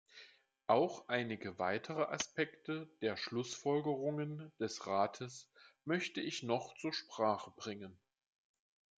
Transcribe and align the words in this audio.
Auch 0.65 1.07
einige 1.09 1.59
weitere 1.59 2.01
Aspekte 2.01 2.89
der 3.01 3.17
Schlussfolgerungen 3.17 4.51
des 4.59 4.87
Rates 4.87 5.47
möchte 5.85 6.21
ich 6.21 6.41
noch 6.41 6.73
zur 6.79 6.91
Sprache 6.91 7.51
bringen. 7.51 7.99